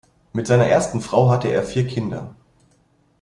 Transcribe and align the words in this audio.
Mit 0.33 0.47
seiner 0.47 0.65
ersten 0.65 0.99
Frau 0.99 1.29
hatte 1.29 1.49
er 1.49 1.61
vier 1.61 1.85
Kinder. 1.85 2.33